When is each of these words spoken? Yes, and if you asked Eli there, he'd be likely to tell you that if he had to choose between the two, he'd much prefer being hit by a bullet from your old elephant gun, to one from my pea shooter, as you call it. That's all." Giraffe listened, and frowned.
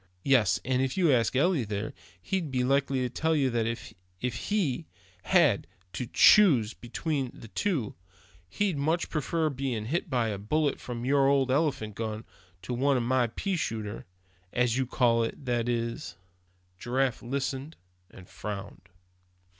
Yes, 0.23 0.59
and 0.65 0.81
if 0.81 0.97
you 0.97 1.11
asked 1.13 1.35
Eli 1.35 1.63
there, 1.63 1.93
he'd 2.19 2.49
be 2.49 2.63
likely 2.63 3.01
to 3.01 3.09
tell 3.09 3.35
you 3.35 3.51
that 3.51 3.67
if 3.67 4.35
he 4.47 4.87
had 5.25 5.67
to 5.93 6.07
choose 6.07 6.73
between 6.73 7.29
the 7.35 7.49
two, 7.49 7.93
he'd 8.49 8.79
much 8.79 9.11
prefer 9.11 9.47
being 9.51 9.85
hit 9.85 10.09
by 10.09 10.29
a 10.29 10.39
bullet 10.39 10.79
from 10.79 11.05
your 11.05 11.27
old 11.27 11.51
elephant 11.51 11.93
gun, 11.93 12.25
to 12.63 12.73
one 12.73 12.97
from 12.97 13.05
my 13.05 13.27
pea 13.27 13.55
shooter, 13.55 14.07
as 14.51 14.75
you 14.75 14.87
call 14.87 15.21
it. 15.23 15.45
That's 15.45 15.69
all." 16.13 16.17
Giraffe 16.79 17.21
listened, 17.21 17.75
and 18.09 18.27
frowned. 18.27 18.89